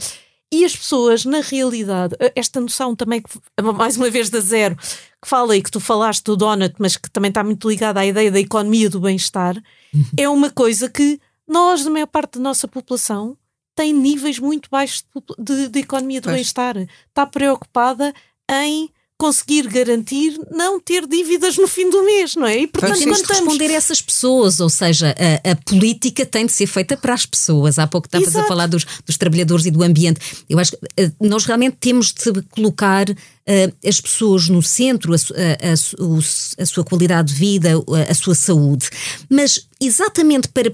[0.52, 3.22] E as pessoas, na realidade, esta noção também,
[3.76, 7.08] mais uma vez da zero, que fala e que tu falaste do Donut, mas que
[7.08, 9.56] também está muito ligada à ideia da economia do bem-estar,
[9.94, 10.04] uhum.
[10.16, 13.36] é uma coisa que nós, na maior parte da nossa população,
[13.76, 15.04] tem níveis muito baixos
[15.38, 16.76] de, de economia do bem-estar.
[16.76, 18.12] Está preocupada
[18.50, 22.60] em conseguir garantir não ter dívidas no fim do mês, não é?
[22.60, 26.52] E portanto, temos de responder a essas pessoas, ou seja, a, a, política tem de
[26.52, 27.78] ser feita para as pessoas.
[27.78, 30.20] Há pouco estavas a falar dos, dos, trabalhadores e do ambiente.
[30.48, 35.16] Eu acho que uh, nós realmente temos de colocar uh, as pessoas no centro, a,
[35.16, 37.72] a, a, sua qualidade de vida,
[38.08, 38.88] a sua saúde.
[39.28, 40.72] Mas exatamente para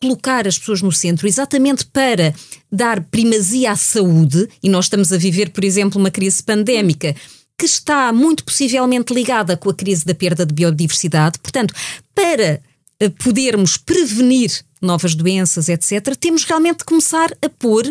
[0.00, 2.32] colocar as pessoas no centro exatamente para
[2.70, 7.16] dar primazia à saúde, e nós estamos a viver, por exemplo, uma crise pandémica
[7.58, 11.40] que está muito possivelmente ligada com a crise da perda de biodiversidade.
[11.40, 11.74] Portanto,
[12.14, 12.62] para
[13.00, 17.90] eh, podermos prevenir novas doenças, etc., temos realmente de começar a pôr, a,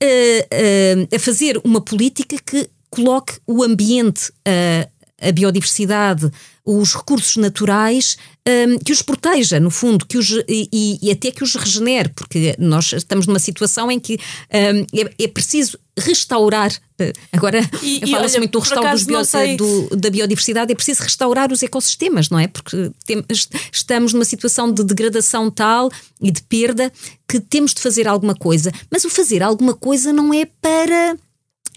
[0.00, 4.88] eh, eh, a fazer uma política que coloque o ambiente, a,
[5.22, 6.30] a biodiversidade,
[6.64, 8.16] os recursos naturais,
[8.48, 12.54] um, que os proteja, no fundo, que os, e, e, até que os regenere, porque
[12.58, 16.70] nós estamos numa situação em que um, é, é, preciso restaurar.
[17.00, 17.62] Uh, agora,
[18.10, 22.46] fala-se muito do restauro bio, do, da biodiversidade, é preciso restaurar os ecossistemas, não é?
[22.46, 23.24] Porque tem,
[23.72, 26.92] estamos numa situação de degradação tal e de perda
[27.28, 28.72] que temos de fazer alguma coisa.
[28.90, 31.16] Mas o fazer alguma coisa não é para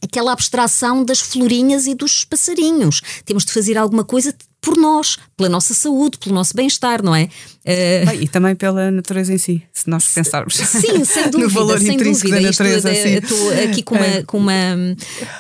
[0.04, 3.02] aquela abstração das florinhas e dos passarinhos.
[3.26, 7.26] Temos de fazer alguma coisa por nós, pela nossa saúde, pelo nosso bem-estar, não é?
[7.26, 8.06] Uh...
[8.08, 10.56] Bem, e também pela natureza em si, se nós pensarmos.
[10.56, 11.38] Sim, sem dúvida.
[11.38, 12.42] no valor sem intrínseco dúvida.
[12.42, 12.92] da natureza.
[12.92, 14.54] Estou aqui com uma, com uma,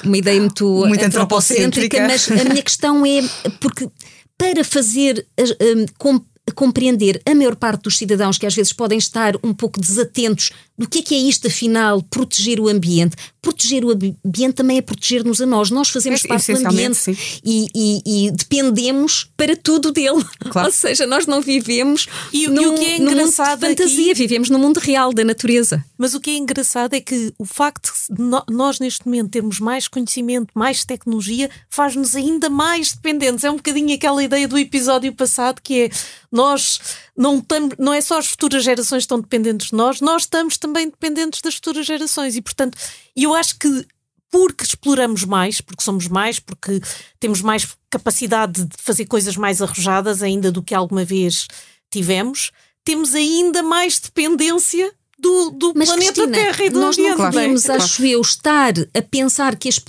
[0.03, 3.21] uma ideia muito, muito antropocêntrica, mas a minha questão é
[3.59, 3.89] porque
[4.37, 6.21] para fazer um, com
[6.53, 10.87] compreender a maior parte dos cidadãos que às vezes podem estar um pouco desatentos do
[10.87, 13.15] que é que é isto, afinal, proteger o ambiente.
[13.41, 15.69] Proteger o ambiente também é proteger-nos a nós.
[15.69, 20.23] Nós fazemos é, parte do ambiente e, e, e, dependemos para tudo dele.
[20.45, 20.67] Claro.
[20.67, 24.11] Ou seja, nós não vivemos e, num, e o que é engraçado mundo de fantasia,
[24.11, 25.83] aqui, vivemos no mundo real da natureza.
[25.97, 29.87] Mas o que é engraçado é que o facto de nós neste momento termos mais
[29.87, 33.43] conhecimento, mais tecnologia, faz-nos ainda mais dependentes.
[33.43, 35.89] É um bocadinho aquela ideia do episódio passado que é
[36.31, 36.79] nós
[37.17, 40.57] não, tam, não é só as futuras gerações que estão dependentes de nós, nós estamos
[40.65, 42.35] também dependentes das futuras gerações.
[42.35, 42.75] E, portanto,
[43.15, 43.85] eu acho que
[44.31, 46.81] porque exploramos mais, porque somos mais, porque
[47.19, 51.47] temos mais capacidade de fazer coisas mais arrojadas ainda do que alguma vez
[51.89, 52.51] tivemos,
[52.83, 57.17] temos ainda mais dependência do, do planeta Cristina, Terra e do nós ambiente.
[57.17, 59.79] Nós não podemos, acho eu, estar a pensar que as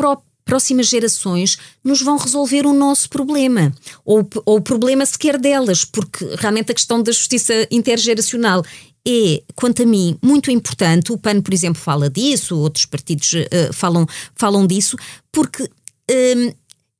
[0.45, 6.25] próximas gerações nos vão resolver o nosso problema, ou, ou o problema sequer delas, porque
[6.37, 8.65] realmente a questão da justiça intergeracional
[9.07, 11.12] é, quanto a mim, muito importante.
[11.12, 14.97] O PAN, por exemplo, fala disso, outros partidos uh, falam, falam disso,
[15.33, 15.69] porque.
[16.11, 16.53] Um,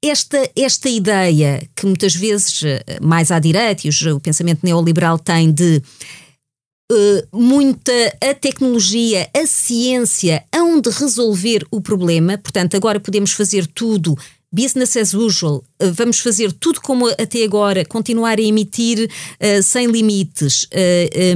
[0.05, 2.62] esta, esta ideia que muitas vezes
[3.01, 5.83] mais à direita e o pensamento neoliberal tem de
[6.90, 7.92] uh, muita
[8.23, 14.16] a tecnologia, a ciência hão de resolver o problema, portanto, agora podemos fazer tudo
[14.57, 19.87] business as usual, uh, vamos fazer tudo como até agora, continuar a emitir uh, sem
[19.87, 20.69] limites uh,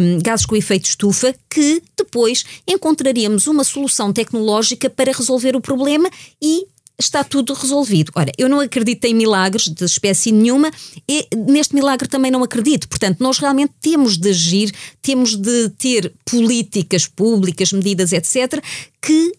[0.00, 6.09] um, gases com efeito estufa, que depois encontraríamos uma solução tecnológica para resolver o problema
[6.40, 6.64] e
[6.98, 8.12] está tudo resolvido.
[8.14, 10.70] Ora, eu não acredito em milagres de espécie nenhuma
[11.09, 12.88] e neste milagre também não acredito.
[12.88, 18.62] Portanto, nós realmente temos de agir, temos de ter políticas públicas, medidas, etc.,
[19.00, 19.33] que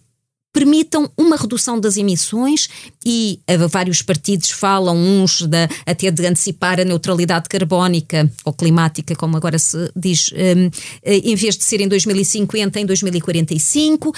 [0.54, 2.70] permitam uma redução das emissões
[3.06, 9.16] e uh, vários partidos falam, uns da, até de antecipar a neutralidade carbónica ou climática,
[9.16, 10.72] como agora se diz, um, uh,
[11.04, 14.10] em vez de ser em 2050, em 2045.
[14.10, 14.14] Uh,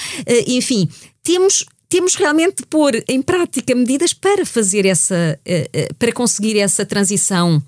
[0.48, 0.89] enfim,
[1.22, 6.58] temos temos realmente de pôr em prática medidas para fazer essa, eh, eh, para conseguir
[6.58, 7.62] essa transição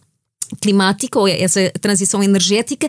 [0.59, 2.87] climática ou essa transição energética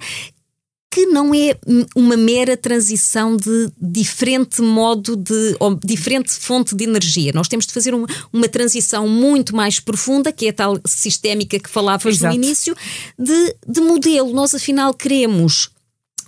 [0.90, 1.55] que não é
[1.94, 7.33] uma mera transição de diferente modo de ou diferente fonte de energia.
[7.35, 11.59] Nós temos de fazer uma, uma transição muito mais profunda, que é a tal sistémica
[11.59, 12.75] que falavas no início,
[13.18, 14.33] de, de modelo.
[14.33, 15.70] Nós afinal queremos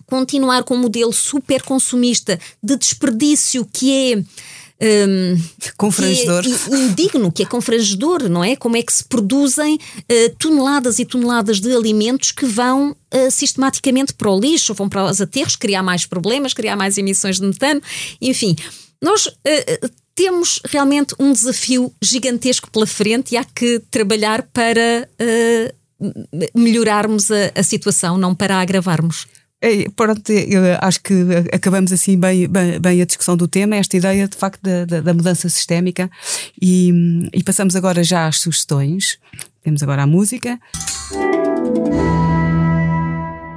[0.04, 4.22] continuar com um modelo super consumista de desperdício que é
[4.80, 5.36] um,
[5.76, 6.42] confrangedor.
[6.42, 8.54] Que é indigno, que é confrangedor, não é?
[8.54, 14.14] Como é que se produzem uh, toneladas e toneladas de alimentos que vão uh, sistematicamente
[14.14, 17.82] para o lixo, vão para os aterros, criar mais problemas, criar mais emissões de metano,
[18.20, 18.54] enfim.
[19.02, 25.08] Nós uh, temos realmente um desafio gigantesco pela frente e há que trabalhar para
[26.54, 29.26] melhorarmos a, a situação, não para agravarmos.
[29.60, 31.14] É, pronto, eu acho que
[31.52, 35.00] acabamos assim bem, bem, bem, a discussão do tema, esta ideia de facto da, da,
[35.00, 36.08] da mudança sistémica
[36.60, 39.18] e, e, passamos agora já às sugestões.
[39.62, 40.58] Temos agora a música.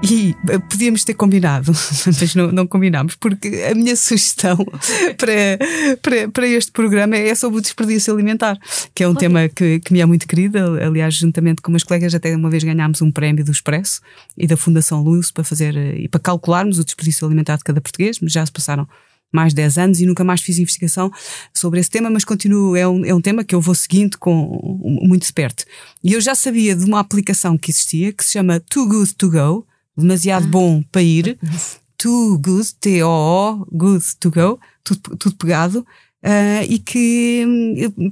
[0.04, 1.72] E eh, podíamos ter combinado,
[2.06, 4.58] mas não, não combinámos, porque a minha sugestão
[5.18, 8.58] para, para, para este programa é sobre o desperdício alimentar,
[8.96, 10.58] que é um tema que, que me é muito querido.
[10.82, 14.02] Aliás, juntamente com umas colegas, até uma vez ganhámos um prémio do Expresso
[14.36, 17.80] e da Fundação Luz para fazer eh, e para calcularmos o desperdício alimentar de cada
[17.80, 18.88] português, mas já se passaram
[19.32, 21.12] mais de 10 anos e nunca mais fiz investigação
[21.54, 24.80] sobre esse tema, mas continuo, é um, é um tema que eu vou seguindo com
[24.84, 25.64] muito de perto.
[26.04, 29.32] E eu já sabia de uma aplicação que existia que se chama Too Good To
[29.32, 31.38] Go, demasiado bom para ir,
[31.98, 35.86] too good, T-O-O, good to go, tudo, tudo pegado,
[36.24, 38.12] uh, e que hum,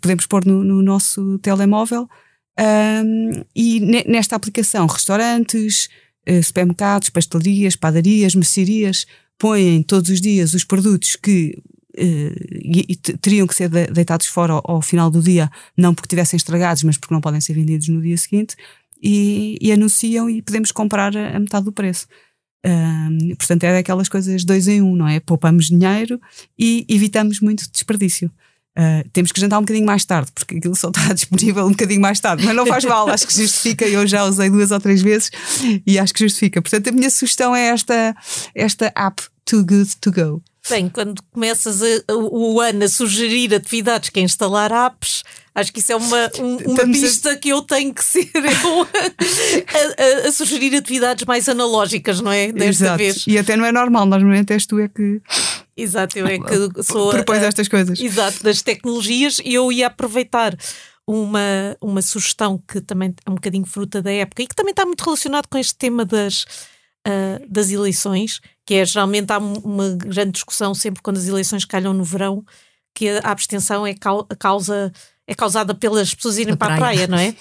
[0.00, 2.08] podemos pôr no, no nosso telemóvel.
[2.58, 5.88] Um, e nesta aplicação, restaurantes,
[6.28, 9.06] uh, supermercados, pastelarias, padarias, mercearias
[9.36, 11.58] põem todos os dias os produtos que
[11.98, 16.08] uh, e, e teriam que ser deitados fora ao, ao, final do dia, não porque
[16.08, 18.56] tivessem estragados, mas porque não podem ser vendidos no dia seguinte
[19.04, 22.06] e, e anunciam e podemos comprar a, a metade do preço.
[22.66, 25.20] Um, portanto, é daquelas coisas dois em um, não é?
[25.20, 26.18] Poupamos dinheiro
[26.58, 28.30] e evitamos muito desperdício.
[28.76, 32.00] Uh, temos que jantar um bocadinho mais tarde, porque aquilo só está disponível um bocadinho
[32.00, 33.86] mais tarde, mas não faz mal, acho que justifica.
[33.86, 35.30] Eu já usei duas ou três vezes
[35.86, 36.62] e acho que justifica.
[36.62, 38.16] Portanto, a minha sugestão é esta,
[38.54, 40.42] esta app Too Good To Go.
[40.68, 45.22] Bem, quando começas a, o, o ano a sugerir atividades que é instalar apps,
[45.54, 47.36] Acho que isso é uma, um, uma pista a...
[47.36, 52.50] que eu tenho que ser eu a, a, a, sugerir atividades mais analógicas, não é?
[52.50, 52.98] Desta Exato.
[52.98, 53.24] vez.
[53.24, 55.22] E até não é normal, normalmente és tu é que.
[55.76, 57.10] Exato, eu é que sou.
[57.10, 58.00] Propões estas coisas.
[58.00, 60.56] Exato, das tecnologias e eu ia aproveitar
[61.06, 64.84] uma, uma sugestão que também é um bocadinho fruta da época e que também está
[64.84, 66.46] muito relacionado com este tema das,
[67.06, 71.92] uh, das eleições, que é geralmente há uma grande discussão sempre quando as eleições calham
[71.92, 72.44] no verão,
[72.94, 74.92] que a abstenção é a causa
[75.26, 77.04] é causada pelas pessoas irem para praia.
[77.04, 77.34] a praia, não é?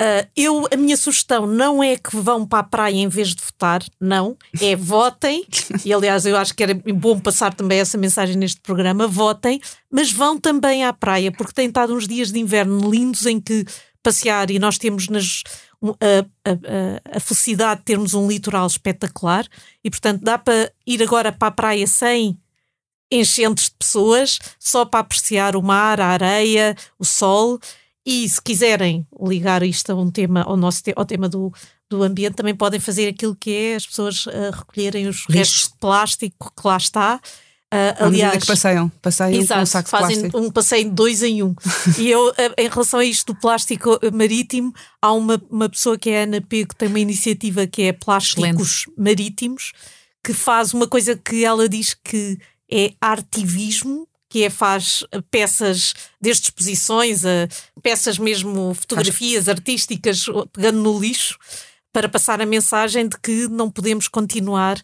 [0.00, 3.42] Uh, eu, a minha sugestão não é que vão para a praia em vez de
[3.42, 5.42] votar, não, é votem,
[5.86, 9.58] e aliás eu acho que era bom passar também essa mensagem neste programa, votem,
[9.90, 13.64] mas vão também à praia, porque tem estado uns dias de inverno lindos em que
[14.02, 15.42] passear e nós temos nas,
[15.84, 19.46] a, a, a, felicidade de termos um litoral espetacular
[19.84, 22.38] e portanto dá para ir agora para a praia sem
[23.10, 27.58] enchentes de pessoas só para apreciar o mar, a areia, o sol.
[28.04, 31.52] E se quiserem ligar isto a um tema, ao nosso ao tema do,
[31.90, 35.32] do ambiente, também podem fazer aquilo que é as pessoas uh, recolherem os Lixo.
[35.32, 37.20] restos de plástico que lá está.
[37.74, 40.38] Uh, aliás, que passeiam, passeiam exato, com um saco fazem plástico.
[40.38, 41.54] um passeio dois em um.
[41.98, 46.10] e eu, uh, em relação a isto do plástico marítimo, há uma, uma pessoa que
[46.10, 48.92] é a Ana P, que tem uma iniciativa que é Plásticos Excelente.
[48.96, 49.72] Marítimos,
[50.22, 52.38] que faz uma coisa que ela diz que
[52.70, 57.48] é artivismo, que é faz peças desde exposições a
[57.82, 61.38] peças mesmo fotografias artísticas pegando no lixo
[61.92, 64.82] para passar a mensagem de que não podemos continuar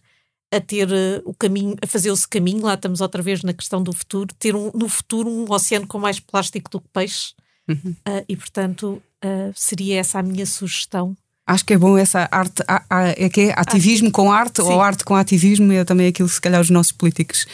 [0.53, 3.83] a ter uh, o caminho, a fazer esse caminho, lá estamos outra vez na questão
[3.83, 7.35] do futuro, ter um, no futuro um oceano com mais plástico do que peixe.
[7.69, 7.97] Uhum.
[8.07, 11.17] Uh, e portanto uh, seria essa a minha sugestão
[11.47, 14.69] Acho que é bom essa arte, a, a, é que é ativismo com arte Sim.
[14.69, 17.47] ou arte com ativismo, é também aquilo que se calhar os nossos políticos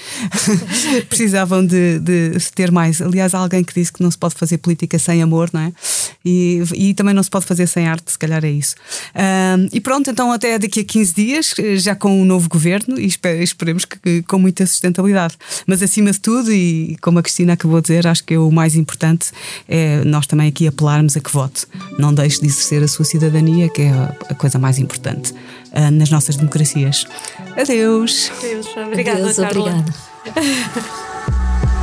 [1.09, 3.01] precisavam de, de, ter mais.
[3.01, 5.73] Aliás, há alguém que disse que não se pode fazer política sem amor, não é?
[6.23, 8.75] E, e também não se pode fazer sem arte, se calhar é isso.
[9.15, 13.07] Um, e pronto, então até daqui a 15 dias, já com um novo governo, e
[13.07, 15.37] esperemos que, que, com muita sustentabilidade.
[15.67, 18.51] Mas acima de tudo, e como a Cristina acabou de dizer, acho que é o
[18.51, 19.31] mais importante
[19.67, 21.67] é nós também aqui apelarmos a que vote.
[21.99, 23.93] Não deixe de exercer a sua cidadania que é
[24.29, 27.07] a coisa mais importante uh, nas nossas democracias.
[27.57, 28.29] Adeus.
[28.39, 29.21] Adeus, obrigada.
[29.21, 29.95] Adeus, obrigada.